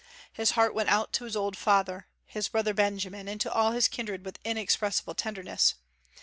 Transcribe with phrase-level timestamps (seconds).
[0.33, 3.87] His heart went out to his old father, his brother Benjamin, and to all his
[3.87, 5.75] kindred with inexpressible tenderness.